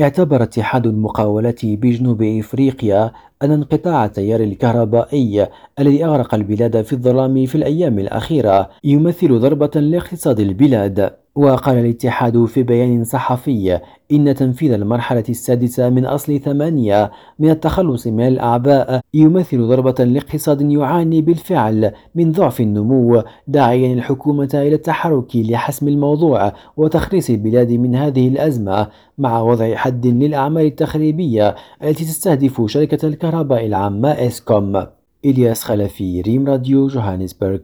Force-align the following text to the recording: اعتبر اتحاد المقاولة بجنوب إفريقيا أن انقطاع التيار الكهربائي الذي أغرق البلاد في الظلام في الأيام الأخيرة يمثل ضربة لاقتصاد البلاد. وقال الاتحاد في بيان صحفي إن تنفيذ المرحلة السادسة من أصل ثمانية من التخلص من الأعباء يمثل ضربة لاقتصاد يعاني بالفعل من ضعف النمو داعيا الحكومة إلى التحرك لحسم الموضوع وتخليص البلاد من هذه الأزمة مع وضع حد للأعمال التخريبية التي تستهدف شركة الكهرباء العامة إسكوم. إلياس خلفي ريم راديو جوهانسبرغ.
اعتبر 0.00 0.42
اتحاد 0.42 0.86
المقاولة 0.86 1.54
بجنوب 1.62 2.22
إفريقيا 2.22 3.12
أن 3.42 3.50
انقطاع 3.50 4.04
التيار 4.04 4.40
الكهربائي 4.40 5.48
الذي 5.80 6.04
أغرق 6.04 6.34
البلاد 6.34 6.82
في 6.82 6.92
الظلام 6.92 7.46
في 7.46 7.54
الأيام 7.54 7.98
الأخيرة 7.98 8.70
يمثل 8.84 9.38
ضربة 9.38 9.80
لاقتصاد 9.80 10.40
البلاد. 10.40 11.23
وقال 11.34 11.78
الاتحاد 11.78 12.44
في 12.44 12.62
بيان 12.62 13.04
صحفي 13.04 13.80
إن 14.12 14.34
تنفيذ 14.34 14.72
المرحلة 14.72 15.24
السادسة 15.28 15.90
من 15.90 16.06
أصل 16.06 16.40
ثمانية 16.40 17.10
من 17.38 17.50
التخلص 17.50 18.06
من 18.06 18.28
الأعباء 18.28 19.00
يمثل 19.14 19.68
ضربة 19.68 20.04
لاقتصاد 20.04 20.60
يعاني 20.70 21.22
بالفعل 21.22 21.92
من 22.14 22.32
ضعف 22.32 22.60
النمو 22.60 23.22
داعيا 23.48 23.94
الحكومة 23.94 24.50
إلى 24.54 24.74
التحرك 24.74 25.36
لحسم 25.36 25.88
الموضوع 25.88 26.52
وتخليص 26.76 27.30
البلاد 27.30 27.72
من 27.72 27.94
هذه 27.94 28.28
الأزمة 28.28 28.88
مع 29.18 29.40
وضع 29.40 29.74
حد 29.74 30.06
للأعمال 30.06 30.66
التخريبية 30.66 31.54
التي 31.84 32.04
تستهدف 32.04 32.62
شركة 32.66 33.08
الكهرباء 33.08 33.66
العامة 33.66 34.08
إسكوم. 34.08 34.86
إلياس 35.24 35.62
خلفي 35.62 36.20
ريم 36.20 36.46
راديو 36.46 36.86
جوهانسبرغ. 36.86 37.58